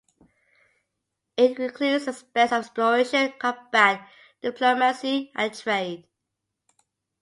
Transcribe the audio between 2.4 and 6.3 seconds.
of exploration, combat, diplomacy and trade.